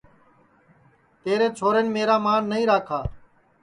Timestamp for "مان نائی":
2.25-2.63